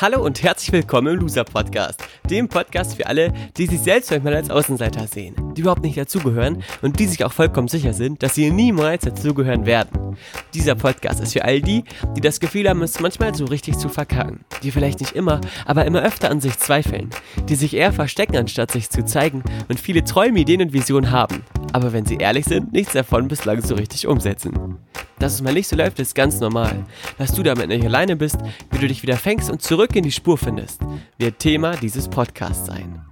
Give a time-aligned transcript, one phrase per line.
[0.00, 4.34] Hallo und herzlich willkommen im Loser Podcast, dem Podcast für alle, die sich selbst manchmal
[4.34, 8.34] als Außenseiter sehen, die überhaupt nicht dazugehören und die sich auch vollkommen sicher sind, dass
[8.34, 10.16] sie niemals dazugehören werden.
[10.54, 11.84] Dieser Podcast ist für all die,
[12.16, 15.84] die das Gefühl haben, es manchmal so richtig zu verkacken, die vielleicht nicht immer, aber
[15.84, 17.10] immer öfter an sich zweifeln,
[17.50, 21.44] die sich eher verstecken, anstatt sich zu zeigen und viele Träume, Ideen und Visionen haben,
[21.74, 24.78] aber wenn sie ehrlich sind, nichts davon bislang so richtig umsetzen.
[25.20, 26.86] Dass es mal nicht so läuft, ist ganz normal.
[27.18, 28.38] Dass du damit nicht alleine bist,
[28.70, 30.80] wie du dich wieder fängst und zurück in die Spur findest,
[31.18, 33.04] wird Thema dieses Podcasts sein.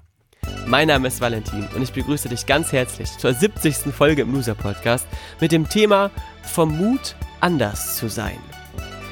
[0.67, 3.93] Mein Name ist Valentin und ich begrüße dich ganz herzlich zur 70.
[3.95, 5.07] Folge im Loser Podcast
[5.39, 6.11] mit dem Thema
[6.43, 8.39] Vom Mut, anders zu sein.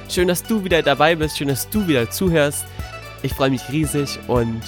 [0.08, 2.64] Schön, dass du wieder dabei bist, schön, dass du wieder zuhörst.
[3.22, 4.62] Ich freue mich riesig und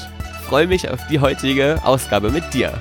[0.46, 2.78] freue mich auf die heutige Ausgabe mit dir.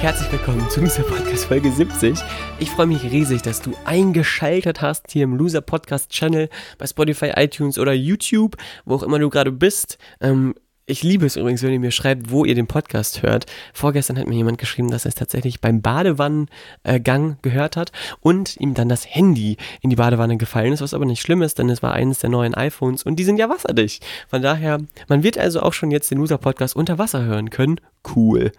[0.00, 2.18] Herzlich willkommen zu Loser Podcast Folge 70.
[2.58, 6.48] Ich freue mich riesig, dass du eingeschaltet hast hier im Loser Podcast Channel
[6.78, 8.56] bei Spotify, iTunes oder YouTube,
[8.86, 9.98] wo auch immer du gerade bist.
[10.22, 10.54] Ähm,
[10.90, 13.46] ich liebe es übrigens, wenn ihr mir schreibt, wo ihr den Podcast hört.
[13.72, 18.74] Vorgestern hat mir jemand geschrieben, dass er es tatsächlich beim Badewannengang gehört hat und ihm
[18.74, 21.82] dann das Handy in die Badewanne gefallen ist, was aber nicht schlimm ist, denn es
[21.82, 24.04] war eines der neuen iPhones und die sind ja wasserdicht.
[24.28, 27.80] Von daher, man wird also auch schon jetzt den Loser-Podcast unter Wasser hören können.
[28.14, 28.50] Cool.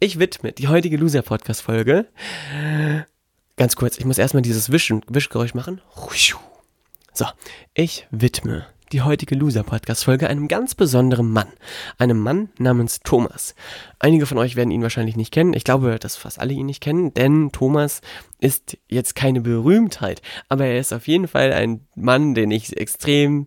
[0.00, 2.06] Ich widme die heutige Loser-Podcast-Folge.
[3.56, 5.80] Ganz kurz, ich muss erstmal dieses Wischen, Wischgeräusch machen.
[7.12, 7.26] So,
[7.74, 11.48] ich widme die heutige Loser-Podcast-Folge einem ganz besonderen Mann.
[11.98, 13.54] Einem Mann namens Thomas.
[13.98, 15.54] Einige von euch werden ihn wahrscheinlich nicht kennen.
[15.54, 18.00] Ich glaube, dass fast alle ihn nicht kennen, denn Thomas
[18.38, 23.46] ist jetzt keine Berühmtheit, aber er ist auf jeden Fall ein Mann, den ich extrem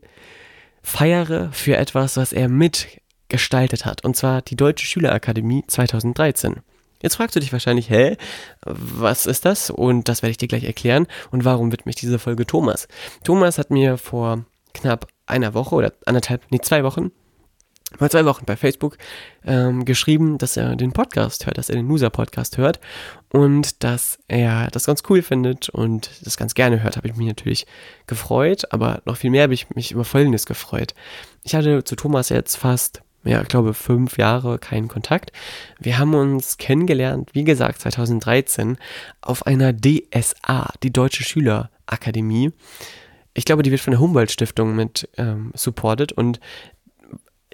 [0.82, 4.04] feiere für etwas, was er mitgestaltet hat.
[4.04, 6.62] Und zwar die Deutsche Schülerakademie 2013.
[7.02, 8.18] Jetzt fragst du dich wahrscheinlich, hä,
[8.66, 9.70] was ist das?
[9.70, 11.08] Und das werde ich dir gleich erklären.
[11.30, 12.88] Und warum widme ich diese Folge Thomas?
[13.24, 17.12] Thomas hat mir vor knapp einer Woche oder anderthalb, nee, zwei Wochen,
[17.96, 18.98] vor zwei Wochen bei Facebook
[19.46, 22.82] ähm, geschrieben, dass er den Podcast hört, dass er den Loser-Podcast hört
[23.32, 27.28] und dass er das ganz cool findet und das ganz gerne hört, habe ich mich
[27.28, 27.66] natürlich
[28.06, 30.96] gefreut, aber noch viel mehr habe ich mich über Folgendes gefreut.
[31.44, 35.32] Ich hatte zu Thomas jetzt fast, ja, ich glaube, fünf Jahre keinen Kontakt.
[35.80, 38.78] Wir haben uns kennengelernt, wie gesagt, 2013
[39.22, 42.52] auf einer DSA, die Deutsche Schülerakademie
[43.38, 46.12] ich glaube, die wird von der Humboldt-Stiftung mit ähm, supported.
[46.12, 46.40] Und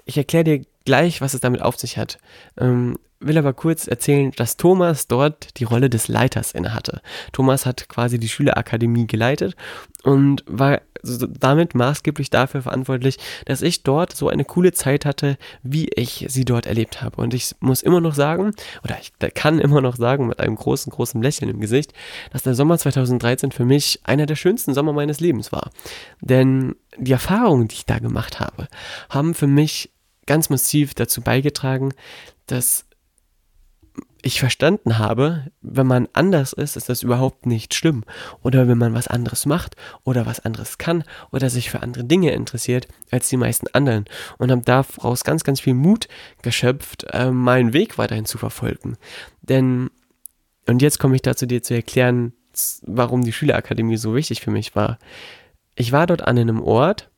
[0.06, 2.18] ich erkläre dir gleich, was es damit auf sich hat.
[2.58, 7.00] Ähm, will aber kurz erzählen, dass Thomas dort die Rolle des Leiters innehatte.
[7.32, 9.56] Thomas hat quasi die Schülerakademie geleitet
[10.02, 15.88] und war damit maßgeblich dafür verantwortlich, dass ich dort so eine coole Zeit hatte, wie
[15.88, 17.20] ich sie dort erlebt habe.
[17.20, 18.52] Und ich muss immer noch sagen,
[18.82, 21.92] oder ich kann immer noch sagen, mit einem großen, großen Lächeln im Gesicht,
[22.32, 25.70] dass der Sommer 2013 für mich einer der schönsten Sommer meines Lebens war.
[26.20, 28.68] Denn die Erfahrungen, die ich da gemacht habe,
[29.10, 29.90] haben für mich
[30.26, 31.92] ganz massiv dazu beigetragen,
[32.46, 32.86] dass
[34.24, 38.04] ich verstanden habe, wenn man anders ist, ist das überhaupt nicht schlimm.
[38.42, 42.32] Oder wenn man was anderes macht oder was anderes kann oder sich für andere Dinge
[42.32, 44.06] interessiert als die meisten anderen.
[44.38, 46.08] Und habe daraus ganz, ganz viel Mut
[46.42, 48.96] geschöpft, äh, meinen Weg weiterhin zu verfolgen.
[49.42, 49.90] Denn,
[50.66, 52.32] und jetzt komme ich dazu, dir zu erklären,
[52.82, 54.98] warum die Schülerakademie so wichtig für mich war.
[55.74, 57.10] Ich war dort an einem Ort,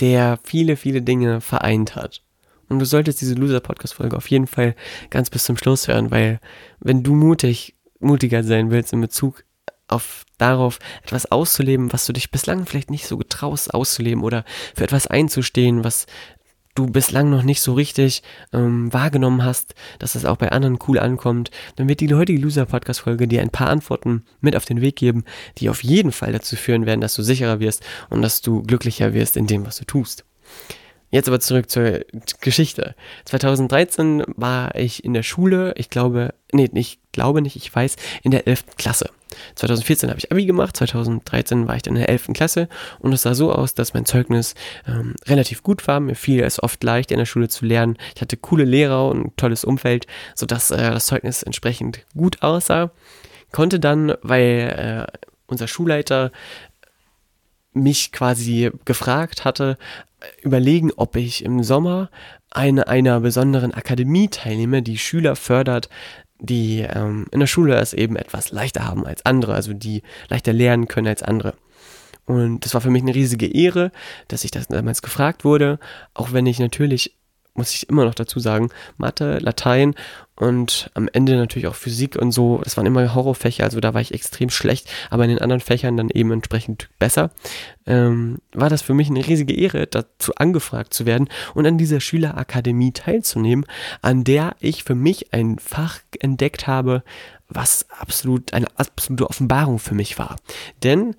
[0.00, 2.22] der viele, viele Dinge vereint hat.
[2.68, 4.74] Und du solltest diese Loser-Podcast-Folge auf jeden Fall
[5.10, 6.40] ganz bis zum Schluss hören, weil
[6.80, 9.44] wenn du mutig, mutiger sein willst in Bezug
[9.86, 14.44] auf darauf, etwas auszuleben, was du dich bislang vielleicht nicht so getraust auszuleben oder
[14.74, 16.06] für etwas einzustehen, was
[16.74, 20.98] du bislang noch nicht so richtig ähm, wahrgenommen hast, dass es auch bei anderen cool
[20.98, 25.24] ankommt, dann wird die heutige Loser-Podcast-Folge dir ein paar Antworten mit auf den Weg geben,
[25.58, 29.14] die auf jeden Fall dazu führen werden, dass du sicherer wirst und dass du glücklicher
[29.14, 30.24] wirst in dem, was du tust.
[31.10, 32.00] Jetzt aber zurück zur
[32.40, 32.96] Geschichte.
[33.26, 37.94] 2013 war ich in der Schule, ich glaube, nee, ich glaube nicht, ich weiß,
[38.24, 38.76] in der 11.
[38.76, 39.10] Klasse.
[39.56, 42.28] 2014 habe ich Abi gemacht, 2013 war ich dann in der 11.
[42.34, 44.54] Klasse und es sah so aus, dass mein Zeugnis
[44.86, 46.00] ähm, relativ gut war.
[46.00, 47.96] Mir fiel es oft leicht, in der Schule zu lernen.
[48.14, 52.90] Ich hatte coole Lehrer und ein tolles Umfeld, sodass äh, das Zeugnis entsprechend gut aussah.
[53.52, 56.32] Konnte dann, weil äh, unser Schulleiter
[57.72, 59.76] mich quasi gefragt hatte,
[60.42, 62.10] überlegen, ob ich im Sommer
[62.50, 65.88] an einer besonderen Akademie teilnehme, die Schüler fördert,
[66.46, 70.52] die ähm, in der Schule es eben etwas leichter haben als andere, also die leichter
[70.52, 71.54] lernen können als andere.
[72.26, 73.92] Und das war für mich eine riesige Ehre,
[74.28, 75.78] dass ich das damals gefragt wurde,
[76.14, 77.16] auch wenn ich natürlich
[77.54, 79.94] muss ich immer noch dazu sagen, Mathe, Latein
[80.36, 82.60] und am Ende natürlich auch Physik und so.
[82.64, 85.96] Das waren immer Horrorfächer, also da war ich extrem schlecht, aber in den anderen Fächern
[85.96, 87.30] dann eben entsprechend besser.
[87.86, 92.00] Ähm, war das für mich eine riesige Ehre, dazu angefragt zu werden und an dieser
[92.00, 93.64] Schülerakademie teilzunehmen,
[94.02, 97.04] an der ich für mich ein Fach entdeckt habe,
[97.48, 100.36] was absolut eine absolute Offenbarung für mich war.
[100.82, 101.14] Denn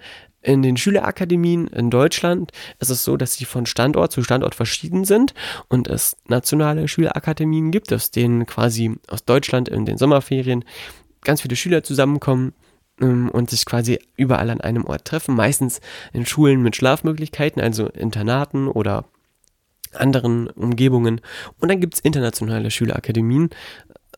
[0.46, 5.04] in den Schülerakademien in Deutschland ist es so, dass sie von Standort zu Standort verschieden
[5.04, 5.34] sind
[5.70, 10.64] und es nationale Schülerakademien gibt, aus denen quasi aus Deutschland in den Sommerferien
[11.24, 12.54] ganz viele Schüler zusammenkommen
[13.02, 15.82] ähm, und sich quasi überall an einem Ort treffen, meistens
[16.14, 19.06] in Schulen mit Schlafmöglichkeiten, also Internaten oder
[19.94, 21.22] anderen Umgebungen.
[21.60, 23.50] Und dann gibt es internationale Schülerakademien,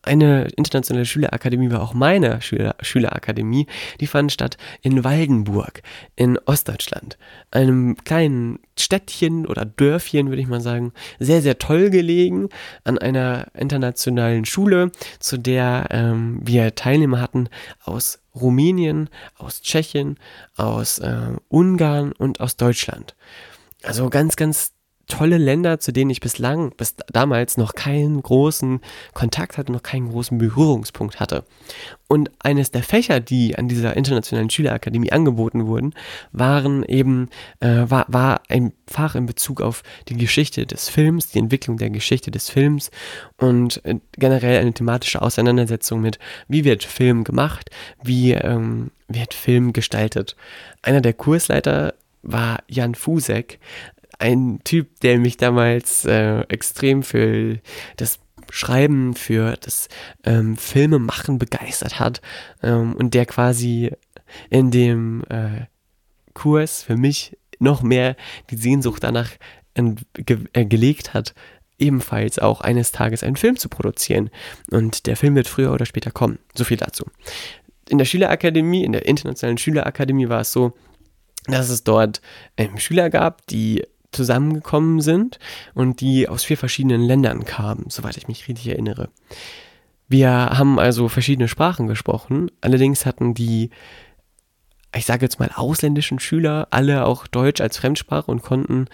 [0.08, 3.66] eine internationale Schülerakademie war auch meine Schüler, Schülerakademie.
[4.00, 5.82] Die fand statt in Waldenburg
[6.16, 7.18] in Ostdeutschland.
[7.50, 10.92] Einem kleinen Städtchen oder Dörfchen, würde ich mal sagen.
[11.18, 12.48] Sehr, sehr toll gelegen
[12.84, 14.90] an einer internationalen Schule,
[15.20, 17.48] zu der ähm, wir Teilnehmer hatten
[17.84, 20.18] aus Rumänien, aus Tschechien,
[20.56, 23.14] aus äh, Ungarn und aus Deutschland.
[23.82, 24.72] Also ganz, ganz
[25.08, 28.80] tolle Länder, zu denen ich bislang, bis damals noch keinen großen
[29.14, 31.44] Kontakt hatte, noch keinen großen Berührungspunkt hatte.
[32.08, 35.94] Und eines der Fächer, die an dieser internationalen Schülerakademie angeboten wurden,
[36.32, 37.28] waren eben,
[37.60, 41.90] äh, war, war ein Fach in Bezug auf die Geschichte des Films, die Entwicklung der
[41.90, 42.90] Geschichte des Films
[43.38, 46.18] und äh, generell eine thematische Auseinandersetzung mit,
[46.48, 47.70] wie wird Film gemacht,
[48.02, 50.36] wie ähm, wird Film gestaltet.
[50.82, 53.58] Einer der Kursleiter war Jan Fusek,
[54.18, 57.58] ein Typ, der mich damals äh, extrem für
[57.96, 58.18] das
[58.50, 59.88] Schreiben, für das
[60.24, 62.20] ähm, Filmemachen begeistert hat
[62.62, 63.92] ähm, und der quasi
[64.50, 65.66] in dem äh,
[66.34, 68.16] Kurs für mich noch mehr
[68.50, 69.30] die Sehnsucht danach
[70.14, 71.34] ge äh, gelegt hat,
[71.78, 74.30] ebenfalls auch eines Tages einen Film zu produzieren.
[74.70, 76.38] Und der Film wird früher oder später kommen.
[76.54, 77.04] So viel dazu.
[77.88, 80.72] In der Schülerakademie, in der internationalen Schülerakademie war es so,
[81.46, 82.20] dass es dort
[82.56, 85.38] ähm, Schüler gab, die zusammengekommen sind
[85.74, 89.10] und die aus vier verschiedenen Ländern kamen, soweit ich mich richtig erinnere.
[90.08, 93.70] Wir haben also verschiedene Sprachen gesprochen, allerdings hatten die
[94.96, 98.86] ich sage jetzt mal, ausländischen Schüler alle auch Deutsch als Fremdsprache und konnten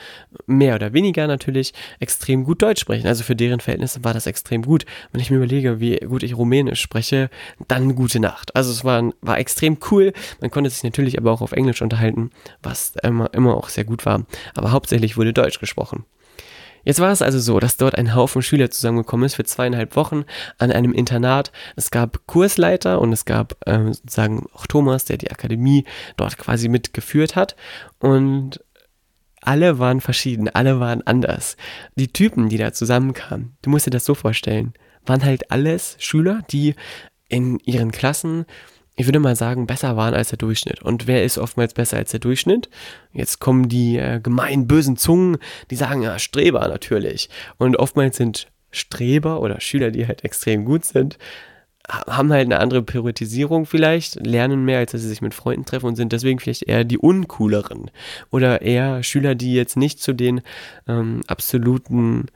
[0.46, 3.06] mehr oder weniger natürlich extrem gut Deutsch sprechen.
[3.06, 4.86] Also für deren Verhältnisse war das extrem gut.
[5.12, 7.30] Wenn ich mir überlege, wie gut ich Rumänisch spreche,
[7.68, 8.56] dann gute Nacht.
[8.56, 10.12] Also es war, war extrem cool.
[10.40, 12.30] Man konnte sich natürlich aber auch auf Englisch unterhalten,
[12.62, 14.26] was immer, immer auch sehr gut war.
[14.54, 16.04] Aber hauptsächlich wurde Deutsch gesprochen.
[16.84, 20.24] Jetzt war es also so, dass dort ein Haufen Schüler zusammengekommen ist für zweieinhalb Wochen
[20.58, 21.52] an einem Internat.
[21.76, 25.84] Es gab Kursleiter und es gab äh, sozusagen auch Thomas, der die Akademie
[26.16, 27.56] dort quasi mitgeführt hat.
[27.98, 28.60] Und
[29.40, 31.56] alle waren verschieden, alle waren anders.
[31.96, 34.72] Die Typen, die da zusammenkamen, du musst dir das so vorstellen,
[35.04, 36.74] waren halt alles Schüler, die
[37.28, 38.46] in ihren Klassen
[38.96, 40.82] ich würde mal sagen, besser waren als der Durchschnitt.
[40.82, 42.68] Und wer ist oftmals besser als der Durchschnitt?
[43.12, 45.38] Jetzt kommen die äh, gemein bösen Zungen,
[45.70, 47.28] die sagen, ja, Streber natürlich.
[47.58, 51.18] Und oftmals sind Streber oder Schüler, die halt extrem gut sind,
[51.88, 55.86] haben halt eine andere Priorisierung vielleicht, lernen mehr, als dass sie sich mit Freunden treffen
[55.86, 57.90] und sind deswegen vielleicht eher die uncooleren.
[58.30, 60.40] Oder eher Schüler, die jetzt nicht zu den
[60.88, 62.26] ähm, absoluten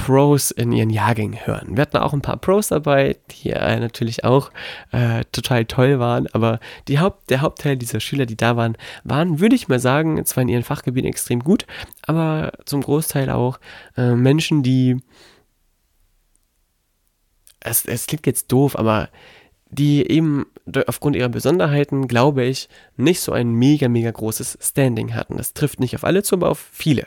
[0.00, 1.76] Pros in ihren Jahrgängen hören.
[1.76, 4.50] Wir hatten auch ein paar Pros dabei, die äh, natürlich auch
[4.92, 9.40] äh, total toll waren, aber die Haupt, der Hauptteil dieser Schüler, die da waren, waren,
[9.40, 11.66] würde ich mal sagen, zwar in ihren Fachgebieten extrem gut,
[12.06, 13.60] aber zum Großteil auch
[13.98, 14.96] äh, Menschen, die
[17.60, 19.10] es, es klingt jetzt doof, aber
[19.70, 20.46] die eben
[20.86, 25.36] aufgrund ihrer Besonderheiten, glaube ich, nicht so ein mega, mega großes Standing hatten.
[25.36, 27.06] Das trifft nicht auf alle zu, aber auf viele.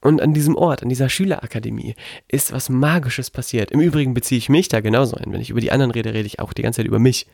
[0.00, 1.94] Und an diesem Ort, an dieser Schülerakademie,
[2.28, 3.70] ist was Magisches passiert.
[3.70, 5.32] Im Übrigen beziehe ich mich da genauso ein.
[5.32, 7.26] Wenn ich über die anderen rede, rede ich auch die ganze Zeit über mich.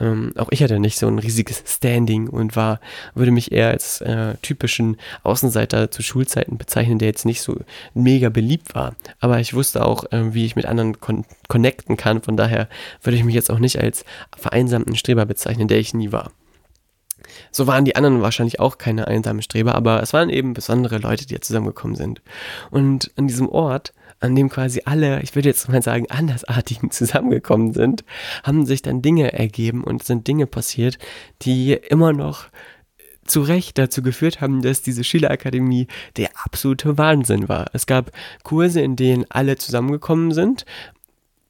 [0.00, 2.80] Ähm, auch ich hatte nicht so ein riesiges Standing und war,
[3.14, 7.58] würde mich eher als äh, typischen Außenseiter zu Schulzeiten bezeichnen, der jetzt nicht so
[7.94, 8.94] mega beliebt war.
[9.20, 12.22] Aber ich wusste auch, äh, wie ich mit anderen kon connecten kann.
[12.22, 12.68] Von daher
[13.02, 14.04] würde ich mich jetzt auch nicht als
[14.36, 16.30] vereinsamten Streber bezeichnen, der ich nie war.
[17.50, 21.26] So waren die anderen wahrscheinlich auch keine einsamen Streber, aber es waren eben besondere Leute,
[21.26, 22.22] die da zusammengekommen sind.
[22.70, 27.72] Und an diesem Ort, an dem quasi alle, ich würde jetzt mal sagen, andersartigen zusammengekommen
[27.72, 28.04] sind,
[28.44, 30.98] haben sich dann Dinge ergeben und sind Dinge passiert,
[31.42, 32.46] die immer noch
[33.26, 37.66] zu Recht dazu geführt haben, dass diese Schülerakademie der absolute Wahnsinn war.
[37.72, 38.12] Es gab
[38.44, 40.64] Kurse, in denen alle zusammengekommen sind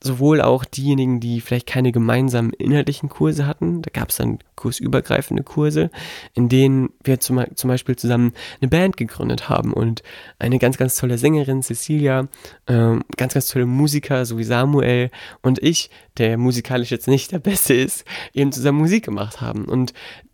[0.02, 5.42] sowohl auch diejenigen, die vielleicht keine gemeinsamen inhaltlichen Kurse hatten, da gab es dann kursübergreifende
[5.42, 5.90] Kurse,
[6.34, 10.02] in denen wir zum, zum, Beispiel zusammen eine Band gegründet haben und
[10.38, 12.28] eine ganz, ganz tolle Sängerin, Cecilia,
[12.66, 15.10] ähm, ganz, ganz tolle Musiker, so wie Samuel
[15.42, 19.64] und ich, der musikalisch jetzt nicht der Beste ist, eben zusammen Musik gemacht haben.
[19.64, 19.92] Und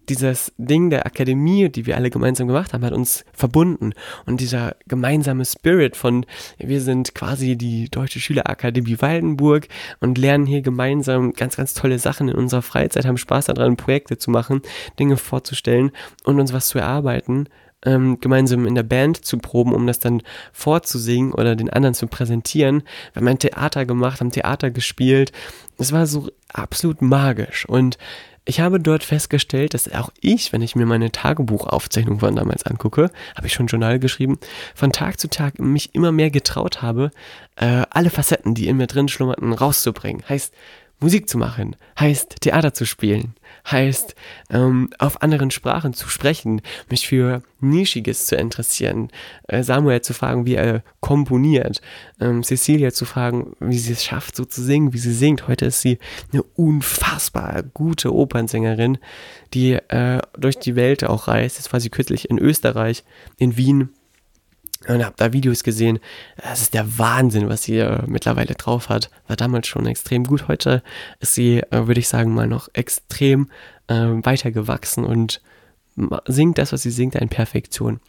[0.08, 3.92] dieses Ding der Akademie, die wir alle gemeinsam gemacht haben, hat uns verbunden.
[4.26, 6.26] Und dieser gemeinsame Spirit von,
[6.58, 9.68] wir sind quasi die Deutsche Schülerakademie Waldenburg
[10.00, 14.18] und lernen hier gemeinsam ganz, ganz tolle Sachen in unserer Freizeit, haben Spaß daran, Projekte
[14.18, 14.62] zu machen,
[14.98, 15.92] Dinge vorzustellen
[16.24, 17.48] und uns was zu erarbeiten.
[17.84, 22.06] Ähm, gemeinsam in der Band zu proben, um das dann vorzusingen oder den anderen zu
[22.06, 22.84] präsentieren.
[23.12, 25.32] Wir haben ein Theater gemacht, haben Theater gespielt.
[25.78, 27.98] Es war so absolut magisch und
[28.44, 33.10] ich habe dort festgestellt, dass auch ich, wenn ich mir meine Tagebuchaufzeichnung von damals angucke,
[33.36, 34.38] habe ich schon Journal geschrieben,
[34.74, 37.10] von Tag zu Tag mich immer mehr getraut habe,
[37.56, 40.24] äh, alle Facetten, die in mir drin schlummerten, rauszubringen.
[40.28, 40.52] Heißt,
[41.02, 43.34] Musik zu machen, heißt Theater zu spielen,
[43.70, 44.14] heißt
[44.50, 49.08] ähm, auf anderen Sprachen zu sprechen, mich für Nischiges zu interessieren,
[49.48, 51.80] äh, Samuel zu fragen, wie er komponiert,
[52.20, 55.48] ähm, Cecilia zu fragen, wie sie es schafft, so zu singen, wie sie singt.
[55.48, 55.98] Heute ist sie
[56.32, 58.98] eine unfassbar gute Opernsängerin,
[59.54, 61.56] die äh, durch die Welt auch reist.
[61.56, 63.04] Jetzt war sie kürzlich in Österreich,
[63.38, 63.90] in Wien
[64.88, 65.98] und habe da Videos gesehen.
[66.36, 69.10] Das ist der Wahnsinn, was sie äh, mittlerweile drauf hat.
[69.26, 70.48] War damals schon extrem gut.
[70.48, 70.82] Heute
[71.20, 73.50] ist sie, äh, würde ich sagen, mal noch extrem
[73.88, 75.40] äh, weitergewachsen und
[76.26, 78.00] singt das, was sie singt, in Perfektion.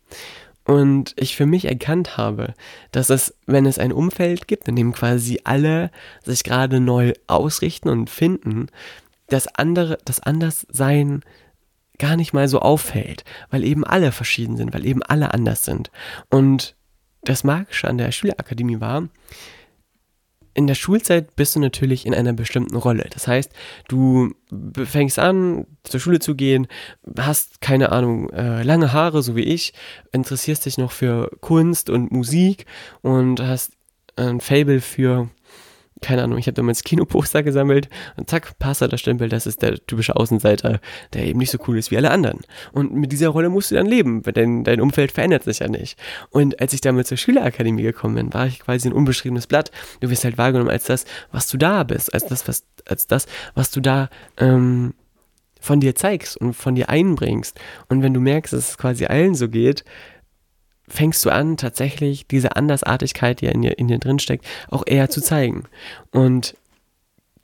[0.65, 2.53] Und ich für mich erkannt habe,
[2.91, 5.91] dass es, wenn es ein Umfeld gibt, in dem quasi alle
[6.23, 8.67] sich gerade neu ausrichten und finden,
[9.27, 11.23] das andere, das Anderssein
[11.99, 15.91] gar nicht mal so auffällt, weil eben alle verschieden sind, weil eben alle anders sind.
[16.29, 16.75] Und
[17.23, 19.07] das Magische an der Schülerakademie war,
[20.55, 23.07] in der Schulzeit bist du natürlich in einer bestimmten Rolle.
[23.11, 23.51] Das heißt,
[23.87, 24.33] du
[24.83, 26.67] fängst an, zur Schule zu gehen,
[27.17, 29.73] hast keine Ahnung, äh, lange Haare, so wie ich,
[30.11, 32.65] interessierst dich noch für Kunst und Musik
[33.01, 33.73] und hast
[34.15, 35.29] ein Fable für
[36.03, 39.61] keine Ahnung, ich habe damals Kinoposter gesammelt und zack, passt da das Stempel, das ist
[39.61, 40.79] der typische Außenseiter,
[41.13, 42.41] der eben nicht so cool ist wie alle anderen.
[42.73, 45.97] Und mit dieser Rolle musst du dann leben, denn dein Umfeld verändert sich ja nicht.
[46.29, 49.71] Und als ich damals zur Schülerakademie gekommen bin, war ich quasi ein unbeschriebenes Blatt.
[50.01, 53.25] Du wirst halt wahrgenommen als das, was du da bist, als das, was, als das,
[53.55, 54.93] was du da ähm,
[55.63, 57.57] von dir zeigst und von dir einbringst.
[57.87, 59.85] Und wenn du merkst, dass es quasi allen so geht,
[60.93, 65.09] fängst du an, tatsächlich diese Andersartigkeit, die in dir, in dir drin steckt, auch eher
[65.09, 65.63] zu zeigen.
[66.11, 66.55] Und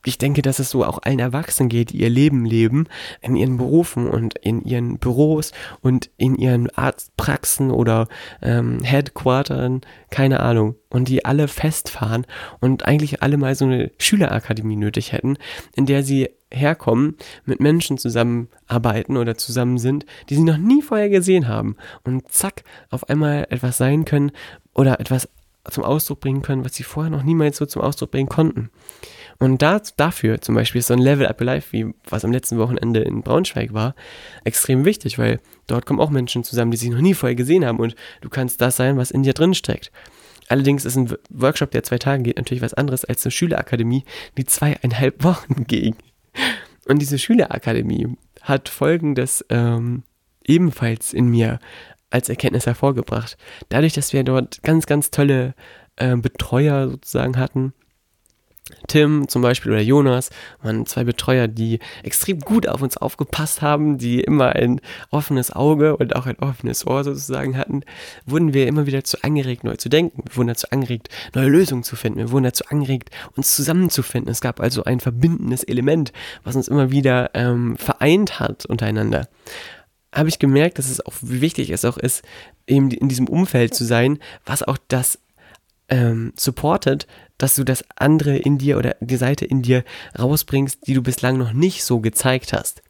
[0.09, 2.87] ich denke, dass es so auch allen Erwachsenen geht, die ihr Leben leben,
[3.21, 5.51] in ihren Berufen und in ihren Büros
[5.81, 8.07] und in ihren Arztpraxen oder
[8.41, 12.25] ähm, Headquartern, keine Ahnung, und die alle festfahren
[12.59, 15.37] und eigentlich alle mal so eine Schülerakademie nötig hätten,
[15.75, 21.09] in der sie herkommen, mit Menschen zusammenarbeiten oder zusammen sind, die sie noch nie vorher
[21.09, 24.31] gesehen haben und zack, auf einmal etwas sein können
[24.73, 25.29] oder etwas
[25.69, 28.71] zum Ausdruck bringen können, was sie vorher noch niemals so zum Ausdruck bringen konnten.
[29.39, 32.57] Und da, dafür zum Beispiel ist so ein Level Up Life, wie was am letzten
[32.57, 33.95] Wochenende in Braunschweig war,
[34.43, 37.79] extrem wichtig, weil dort kommen auch Menschen zusammen, die sich noch nie vorher gesehen haben
[37.79, 39.91] und du kannst das sein, was in dir drin steckt.
[40.49, 44.03] Allerdings ist ein Workshop, der zwei Tage geht, natürlich was anderes als eine Schülerakademie,
[44.37, 45.95] die zweieinhalb Wochen ging.
[46.87, 50.03] Und diese Schülerakademie hat folgendes ähm,
[50.43, 51.59] ebenfalls in mir
[52.09, 53.37] als Erkenntnis hervorgebracht.
[53.69, 55.53] Dadurch, dass wir dort ganz, ganz tolle
[55.97, 57.73] äh, Betreuer sozusagen hatten,
[58.87, 60.29] Tim zum Beispiel oder Jonas
[60.61, 65.97] waren zwei Betreuer, die extrem gut auf uns aufgepasst haben, die immer ein offenes Auge
[65.97, 67.81] und auch ein offenes Ohr sozusagen hatten,
[68.25, 70.23] wurden wir immer wieder dazu angeregt, neu zu denken.
[70.27, 72.19] Wir wurden dazu angeregt, neue Lösungen zu finden.
[72.19, 74.31] Wir wurden dazu angeregt, uns zusammenzufinden.
[74.31, 76.11] Es gab also ein verbindendes Element,
[76.43, 79.27] was uns immer wieder ähm, vereint hat untereinander.
[80.13, 82.23] Habe ich gemerkt, dass es auch wichtig ist, auch ist,
[82.65, 85.19] eben in diesem Umfeld zu sein, was auch das
[85.89, 89.83] ähm, supportet, dass du das andere in dir oder die Seite in dir
[90.17, 92.81] rausbringst, die du bislang noch nicht so gezeigt hast.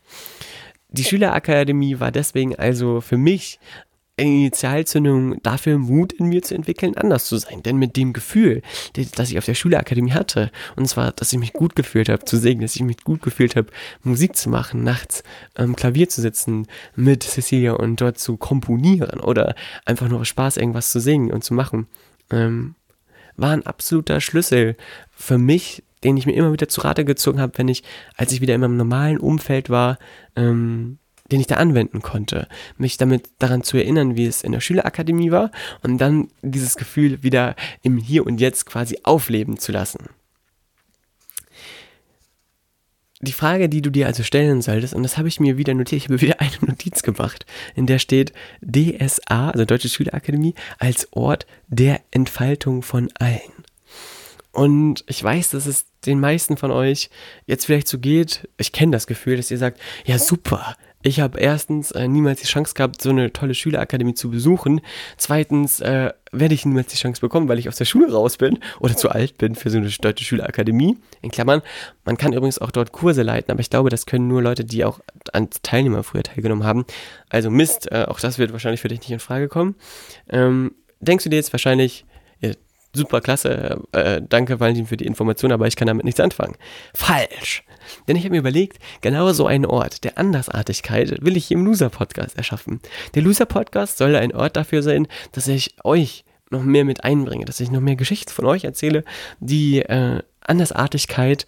[0.89, 3.59] Die Schülerakademie war deswegen also für mich
[4.19, 7.63] eine Initialzündung dafür, Mut in mir zu entwickeln, anders zu sein.
[7.63, 8.61] Denn mit dem Gefühl,
[9.15, 12.37] das ich auf der Schülerakademie hatte, und zwar, dass ich mich gut gefühlt habe zu
[12.37, 13.67] singen, dass ich mich gut gefühlt habe,
[14.03, 15.23] Musik zu machen, nachts
[15.55, 20.91] am Klavier zu sitzen mit Cecilia und dort zu komponieren oder einfach nur Spaß, irgendwas
[20.91, 21.87] zu singen und zu machen.
[22.31, 22.75] Ähm,
[23.41, 24.75] war ein absoluter Schlüssel
[25.11, 27.83] für mich, den ich mir immer wieder zu Rate gezogen habe, wenn ich,
[28.15, 29.97] als ich wieder in meinem normalen Umfeld war,
[30.35, 30.97] ähm,
[31.31, 32.47] den ich da anwenden konnte.
[32.77, 35.51] Mich damit daran zu erinnern, wie es in der Schülerakademie war
[35.83, 40.09] und dann dieses Gefühl wieder im Hier und Jetzt quasi aufleben zu lassen.
[43.21, 46.01] die Frage, die du dir also stellen solltest, und das habe ich mir wieder notiert,
[46.01, 52.01] ich habe wieder Notiz gemacht, in der steht DSA, also Deutsche Schülerakademie, als Ort der
[52.11, 53.39] Entfaltung von allen.
[54.51, 57.09] Und ich weiß, dass es den meisten von euch
[57.45, 58.49] jetzt vielleicht so geht.
[58.57, 62.47] Ich kenne das Gefühl, dass ihr sagt, ja super, ich habe erstens äh, niemals die
[62.47, 64.81] Chance gehabt, so eine tolle Schülerakademie zu besuchen.
[65.17, 68.59] Zweitens äh, werde ich niemals die Chance bekommen, weil ich aus der Schule raus bin
[68.79, 70.97] oder zu alt bin für so eine deutsche Schülerakademie.
[71.21, 71.61] In Klammern,
[72.03, 74.83] man kann übrigens auch dort Kurse leiten, aber ich glaube, das können nur Leute, die
[74.83, 74.99] auch
[75.31, 76.85] an Teilnehmer früher teilgenommen haben.
[77.29, 79.75] Also Mist, äh, auch das wird wahrscheinlich für dich nicht in Frage kommen.
[80.29, 82.05] Ähm, denkst du dir jetzt wahrscheinlich,
[82.93, 86.55] super klasse, äh, danke Valentin für die Information, aber ich kann damit nichts anfangen.
[86.93, 87.63] Falsch.
[88.07, 91.65] Denn ich habe mir überlegt, genau so einen Ort der Andersartigkeit will ich hier im
[91.65, 92.79] Loser-Podcast erschaffen.
[93.15, 97.59] Der Loser-Podcast soll ein Ort dafür sein, dass ich euch noch mehr mit einbringe, dass
[97.59, 99.03] ich noch mehr Geschichten von euch erzähle,
[99.39, 101.45] die äh, Andersartigkeit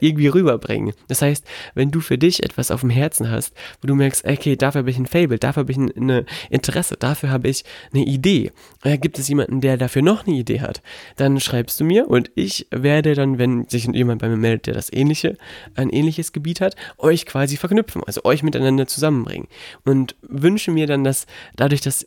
[0.00, 0.94] irgendwie rüberbringen.
[1.08, 4.56] Das heißt, wenn du für dich etwas auf dem Herzen hast, wo du merkst, okay,
[4.56, 8.04] dafür habe ich ein Fable, dafür habe ich ein, eine Interesse, dafür habe ich eine
[8.04, 8.52] Idee,
[8.82, 10.82] äh, gibt es jemanden, der dafür noch eine Idee hat,
[11.16, 14.74] dann schreibst du mir und ich werde dann, wenn sich jemand bei mir meldet, der
[14.74, 15.36] das ähnliche,
[15.74, 19.48] ein ähnliches Gebiet hat, euch quasi verknüpfen, also euch miteinander zusammenbringen
[19.84, 21.26] und wünsche mir dann, dass
[21.56, 22.06] dadurch, dass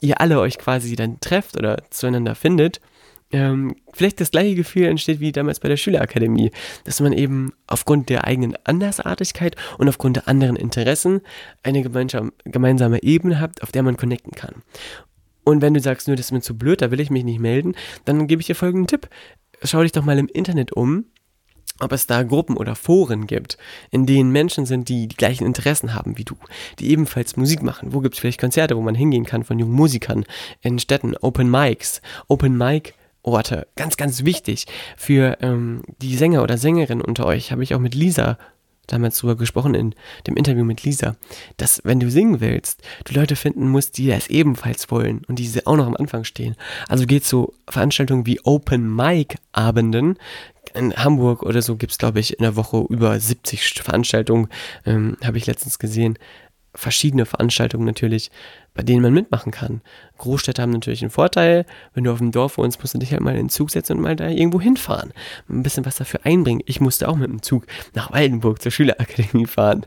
[0.00, 2.80] ihr alle euch quasi dann trefft oder zueinander findet,
[3.32, 6.50] ähm, vielleicht das gleiche Gefühl entsteht wie damals bei der Schülerakademie,
[6.84, 11.20] dass man eben aufgrund der eigenen Andersartigkeit und aufgrund der anderen Interessen
[11.62, 14.62] eine gemeinsame Ebene hat, auf der man connecten kann.
[15.44, 17.40] Und wenn du sagst, nur das ist mir zu blöd, da will ich mich nicht
[17.40, 19.08] melden, dann gebe ich dir folgenden Tipp.
[19.62, 21.06] Schau dich doch mal im Internet um,
[21.78, 23.58] ob es da Gruppen oder Foren gibt,
[23.90, 26.36] in denen Menschen sind, die die gleichen Interessen haben wie du,
[26.78, 27.92] die ebenfalls Musik machen.
[27.92, 30.24] Wo gibt es vielleicht Konzerte, wo man hingehen kann von jungen Musikern
[30.62, 32.94] in Städten, Open Mics, Open Mic
[33.26, 33.66] Orte.
[33.74, 34.66] Ganz, ganz wichtig
[34.96, 37.52] für ähm, die Sänger oder Sängerin unter euch.
[37.52, 38.38] Habe ich auch mit Lisa
[38.86, 39.94] damals drüber gesprochen in
[40.26, 41.16] dem Interview mit Lisa,
[41.56, 45.66] dass wenn du singen willst, du Leute finden musst, die das ebenfalls wollen und diese
[45.66, 46.56] auch noch am Anfang stehen.
[46.88, 50.18] Also geht so Veranstaltungen wie Open Mic Abenden.
[50.74, 54.48] In Hamburg oder so gibt es, glaube ich, in der Woche über 70 Veranstaltungen,
[54.84, 56.18] ähm, habe ich letztens gesehen
[56.76, 58.30] verschiedene Veranstaltungen natürlich,
[58.74, 59.80] bei denen man mitmachen kann.
[60.18, 61.64] Großstädte haben natürlich einen Vorteil.
[61.94, 63.96] Wenn du auf dem Dorf wohnst, musst du dich halt mal in den Zug setzen
[63.96, 65.12] und mal da irgendwo hinfahren.
[65.48, 66.62] Ein bisschen was dafür einbringen.
[66.66, 69.86] Ich musste auch mit dem Zug nach Waldenburg zur Schülerakademie fahren.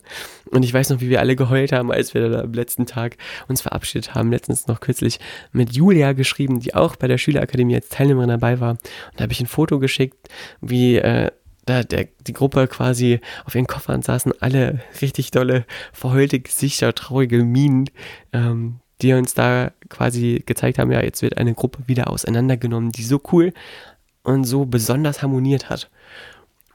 [0.49, 3.17] Und ich weiß noch, wie wir alle geheult haben, als wir da am letzten Tag
[3.47, 4.31] uns verabschiedet haben.
[4.31, 5.19] Letztens noch kürzlich
[5.51, 8.71] mit Julia geschrieben, die auch bei der Schülerakademie als Teilnehmerin dabei war.
[8.71, 8.79] Und
[9.17, 10.29] da habe ich ein Foto geschickt,
[10.61, 11.29] wie äh,
[11.69, 17.43] da der, die Gruppe quasi auf ihren Koffern saßen, alle richtig dolle, verheulte Gesichter, traurige
[17.43, 17.89] Minen,
[18.33, 23.03] ähm, die uns da quasi gezeigt haben, ja, jetzt wird eine Gruppe wieder auseinandergenommen, die
[23.03, 23.53] so cool
[24.23, 25.89] und so besonders harmoniert hat.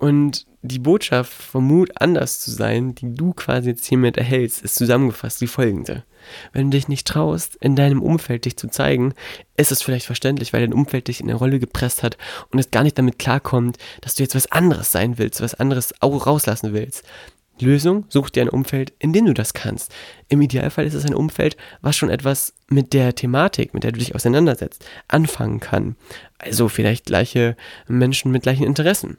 [0.04, 4.74] Und die Botschaft vom Mut, anders zu sein, die du quasi jetzt hiermit erhältst, ist
[4.74, 6.04] zusammengefasst die folgende.
[6.52, 9.14] Wenn du dich nicht traust, in deinem Umfeld dich zu zeigen,
[9.56, 12.18] ist es vielleicht verständlich, weil dein Umfeld dich in eine Rolle gepresst hat
[12.50, 15.94] und es gar nicht damit klarkommt, dass du jetzt was anderes sein willst, was anderes
[16.02, 17.02] auch rauslassen willst.
[17.58, 19.90] Lösung, such dir ein Umfeld, in dem du das kannst.
[20.28, 24.00] Im Idealfall ist es ein Umfeld, was schon etwas mit der Thematik, mit der du
[24.00, 25.96] dich auseinandersetzt, anfangen kann.
[26.36, 27.56] Also vielleicht gleiche
[27.88, 29.16] Menschen mit gleichen Interessen.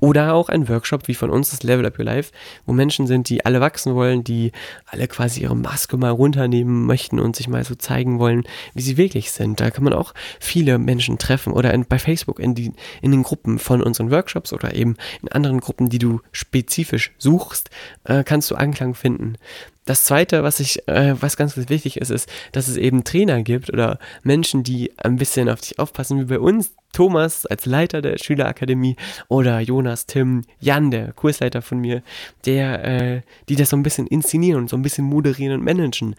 [0.00, 2.32] Oder auch ein Workshop wie von uns, das Level Up Your Life,
[2.66, 4.52] wo Menschen sind, die alle wachsen wollen, die
[4.86, 8.96] alle quasi ihre Maske mal runternehmen möchten und sich mal so zeigen wollen, wie sie
[8.96, 9.60] wirklich sind.
[9.60, 13.22] Da kann man auch viele Menschen treffen oder in, bei Facebook in, die, in den
[13.22, 17.70] Gruppen von unseren Workshops oder eben in anderen Gruppen, die du spezifisch suchst,
[18.04, 19.36] äh, kannst du Anklang finden.
[19.84, 23.42] Das zweite, was ich, äh, was ganz, ganz wichtig ist, ist, dass es eben Trainer
[23.42, 26.72] gibt oder Menschen, die ein bisschen auf dich aufpassen, wie bei uns.
[26.94, 28.96] Thomas als Leiter der Schülerakademie
[29.28, 32.02] oder Jonas, Tim, Jan, der Kursleiter von mir,
[32.46, 36.14] der, äh, die das so ein bisschen inszenieren und so ein bisschen moderieren und managen.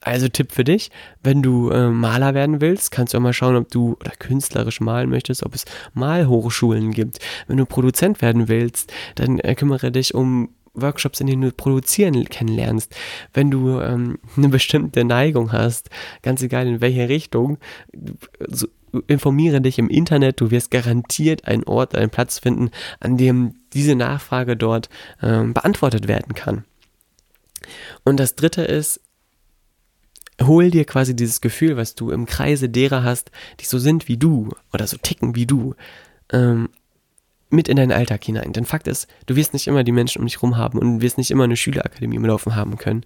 [0.00, 0.90] Also Tipp für dich,
[1.22, 4.80] wenn du äh, Maler werden willst, kannst du auch mal schauen, ob du oder künstlerisch
[4.80, 7.18] malen möchtest, ob es Malhochschulen gibt.
[7.46, 12.24] Wenn du Produzent werden willst, dann äh, kümmere dich um Workshops, in denen du produzieren
[12.24, 12.94] kennenlernst,
[13.32, 15.90] wenn du ähm, eine bestimmte Neigung hast,
[16.22, 17.58] ganz egal in welche Richtung,
[18.48, 18.66] so,
[19.06, 23.94] informiere dich im Internet, du wirst garantiert einen Ort, einen Platz finden, an dem diese
[23.94, 24.88] Nachfrage dort
[25.22, 26.64] ähm, beantwortet werden kann.
[28.04, 29.00] Und das dritte ist,
[30.40, 34.16] hol dir quasi dieses Gefühl, was du im Kreise derer hast, die so sind wie
[34.16, 35.74] du oder so ticken wie du,
[36.32, 36.68] ähm,
[37.50, 38.52] mit in deinen Alltag hinein.
[38.52, 41.18] Denn Fakt ist, du wirst nicht immer die Menschen um dich herum haben und wirst
[41.18, 43.04] nicht immer eine Schülerakademie im Laufen haben können.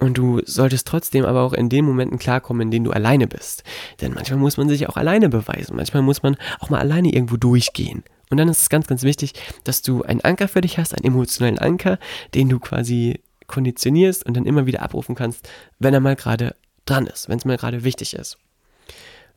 [0.00, 3.64] Und du solltest trotzdem aber auch in den Momenten klarkommen, in denen du alleine bist.
[4.00, 5.76] Denn manchmal muss man sich auch alleine beweisen.
[5.76, 8.04] Manchmal muss man auch mal alleine irgendwo durchgehen.
[8.30, 9.32] Und dann ist es ganz, ganz wichtig,
[9.64, 11.98] dass du einen Anker für dich hast, einen emotionalen Anker,
[12.34, 17.06] den du quasi konditionierst und dann immer wieder abrufen kannst, wenn er mal gerade dran
[17.06, 18.38] ist, wenn es mal gerade wichtig ist.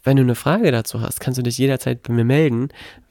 [0.04, 2.70] Wenn du eine Frage dazu hast, kannst du dich jederzeit bei mir melden.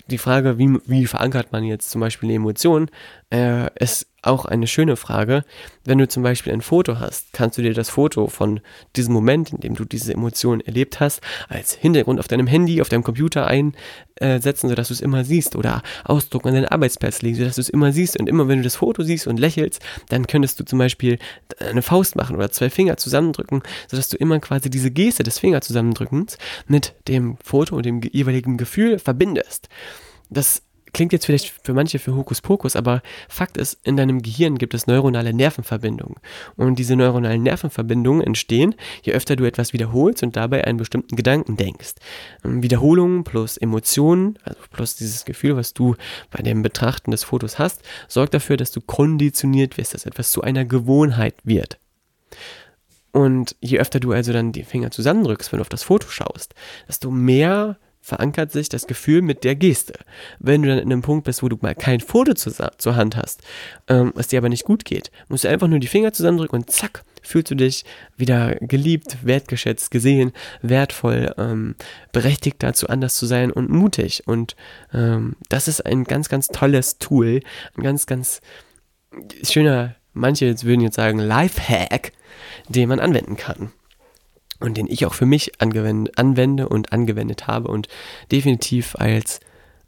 [0.09, 2.91] Die Frage, wie, wie verankert man jetzt zum Beispiel eine Emotion,
[3.33, 5.45] äh, ist auch eine schöne Frage.
[5.85, 8.61] Wenn du zum Beispiel ein Foto hast, kannst du dir das Foto von
[8.97, 12.89] diesem Moment, in dem du diese Emotion erlebt hast, als Hintergrund auf deinem Handy, auf
[12.89, 17.55] deinem Computer einsetzen, sodass du es immer siehst oder ausdrucken an deinen Arbeitsplatz legen, sodass
[17.57, 18.19] du es immer siehst.
[18.19, 21.19] Und immer wenn du das Foto siehst und lächelst, dann könntest du zum Beispiel
[21.59, 25.61] eine Faust machen oder zwei Finger zusammendrücken, sodass du immer quasi diese Geste des Finger
[25.61, 29.69] zusammendrückens mit dem Foto und dem jeweiligen Gefühl verbindest.
[30.29, 34.74] Das klingt jetzt vielleicht für manche für Hokuspokus, aber Fakt ist, in deinem Gehirn gibt
[34.74, 36.16] es neuronale Nervenverbindungen.
[36.57, 41.57] Und diese neuronalen Nervenverbindungen entstehen, je öfter du etwas wiederholst und dabei einen bestimmten Gedanken
[41.57, 41.94] denkst.
[42.44, 45.96] Ähm, Wiederholungen plus Emotionen, also plus dieses Gefühl, was du
[46.31, 50.42] bei dem Betrachten des Fotos hast, sorgt dafür, dass du konditioniert wirst, dass etwas zu
[50.42, 51.79] einer Gewohnheit wird.
[53.12, 56.55] Und je öfter du also dann die Finger zusammendrückst, wenn du auf das Foto schaust,
[56.87, 57.76] desto mehr
[58.11, 59.94] verankert sich das Gefühl mit der Geste.
[60.40, 63.16] Wenn du dann in einem Punkt bist, wo du mal kein Foto zu, zur Hand
[63.16, 63.40] hast,
[63.88, 66.70] ähm, was dir aber nicht gut geht, musst du einfach nur die Finger zusammendrücken und
[66.70, 67.85] zack, fühlst du dich
[68.16, 71.77] wieder geliebt, wertgeschätzt, gesehen, wertvoll, ähm,
[72.12, 74.25] berechtigt dazu, anders zu sein und mutig.
[74.27, 74.57] Und
[74.92, 77.40] ähm, das ist ein ganz, ganz tolles Tool,
[77.77, 78.40] ein ganz, ganz
[79.42, 82.12] schöner, manche würden jetzt sagen, Lifehack,
[82.68, 83.70] den man anwenden kann
[84.61, 87.88] und den ich auch für mich anwende und angewendet habe und
[88.31, 89.40] definitiv als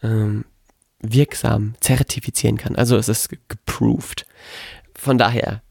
[0.03, 0.45] ähm,
[1.01, 2.77] wirksam zertifizieren kann.
[2.77, 4.27] Also es ist geproved.
[4.95, 5.63] Von daher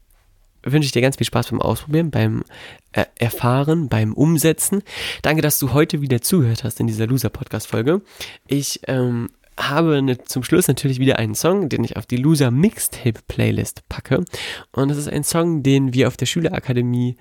[0.62, 2.44] wünsche ich dir ganz viel Spaß beim Ausprobieren, beim
[2.92, 4.82] äh, Erfahren, beim Umsetzen.
[5.22, 8.02] Danke, dass du heute wieder zugehört hast in dieser Loser-Podcast-Folge.
[8.46, 12.50] Ich ähm, habe ne, zum Schluss natürlich wieder einen Song, den ich auf die Loser
[12.50, 14.24] Mixtape Playlist packe.
[14.70, 17.16] Und das ist ein Song, den wir auf der Schülerakademie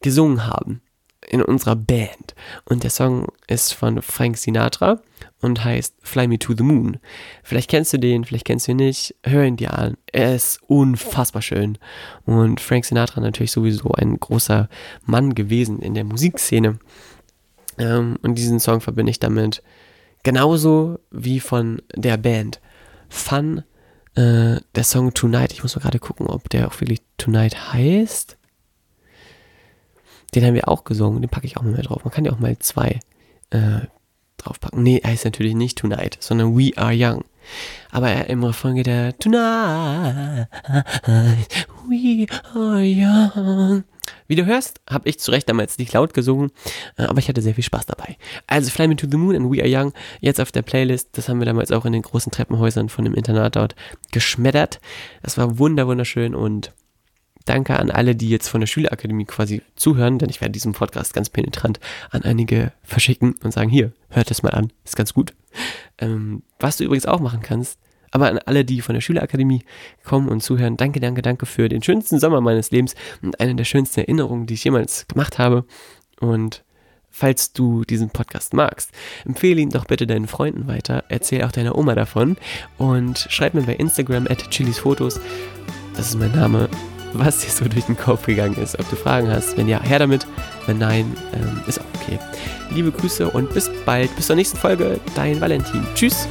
[0.00, 0.80] gesungen haben
[1.28, 2.34] in unserer Band.
[2.64, 5.00] Und der Song ist von Frank Sinatra
[5.40, 6.98] und heißt Fly Me to the Moon.
[7.42, 9.14] Vielleicht kennst du den, vielleicht kennst du ihn nicht.
[9.24, 9.96] Hör ihn dir an.
[10.12, 11.78] Er ist unfassbar schön.
[12.24, 14.68] Und Frank Sinatra natürlich sowieso ein großer
[15.04, 16.78] Mann gewesen in der Musikszene.
[17.78, 19.62] Ähm, und diesen Song verbinde ich damit
[20.22, 22.60] genauso wie von der Band
[23.08, 23.62] Fun.
[24.14, 28.36] Äh, der Song Tonight, ich muss mal gerade gucken, ob der auch wirklich Tonight heißt.
[30.34, 32.04] Den haben wir auch gesungen, den packe ich auch mal drauf.
[32.04, 33.00] Man kann ja auch mal zwei
[33.50, 33.80] äh,
[34.36, 34.82] draufpacken.
[34.82, 37.24] Nee, heißt natürlich nicht Tonight, sondern We Are Young.
[37.90, 40.48] Aber im Refrain geht er Tonight,
[41.88, 43.84] We Are Young.
[44.28, 46.50] Wie du hörst, habe ich zu Recht damals nicht laut gesungen,
[46.96, 48.16] äh, aber ich hatte sehr viel Spaß dabei.
[48.46, 51.10] Also Fly Me to the Moon and We Are Young, jetzt auf der Playlist.
[51.12, 53.74] Das haben wir damals auch in den großen Treppenhäusern von dem Internat dort
[54.12, 54.80] geschmettert.
[55.22, 56.72] Das war wunder wunderschön und
[57.46, 61.14] Danke an alle, die jetzt von der Schülerakademie quasi zuhören, denn ich werde diesen Podcast
[61.14, 61.80] ganz penetrant
[62.10, 65.32] an einige verschicken und sagen, hier, hört es mal an, ist ganz gut.
[65.98, 67.78] Ähm, was du übrigens auch machen kannst,
[68.10, 69.62] aber an alle, die von der Schülerakademie
[70.02, 73.64] kommen und zuhören, danke, danke, danke für den schönsten Sommer meines Lebens und eine der
[73.64, 75.64] schönsten Erinnerungen, die ich jemals gemacht habe.
[76.18, 76.64] Und
[77.10, 78.90] falls du diesen Podcast magst,
[79.24, 82.36] empfehle ihn doch bitte deinen Freunden weiter, erzähl auch deiner Oma davon
[82.76, 85.20] und schreib mir bei Instagram at chilisfotos,
[85.94, 86.68] das ist mein Name,
[87.18, 88.78] was dir so durch den Kopf gegangen ist.
[88.78, 90.26] Ob du Fragen hast, wenn ja, her damit.
[90.66, 92.18] Wenn nein, ähm, ist auch okay.
[92.70, 94.14] Liebe Grüße und bis bald.
[94.16, 95.00] Bis zur nächsten Folge.
[95.14, 95.86] Dein Valentin.
[95.94, 96.28] Tschüss.